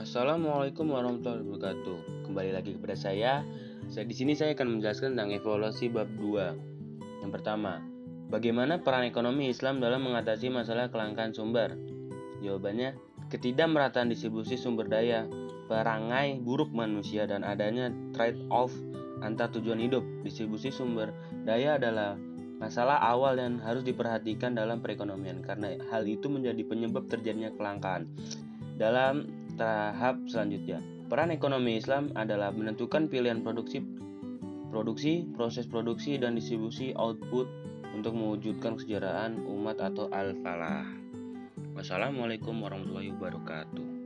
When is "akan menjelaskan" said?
4.56-5.12